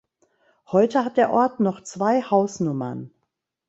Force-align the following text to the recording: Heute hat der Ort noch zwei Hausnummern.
Heute 0.71 1.05
hat 1.05 1.17
der 1.17 1.29
Ort 1.31 1.59
noch 1.59 1.83
zwei 1.83 2.23
Hausnummern. 2.23 3.11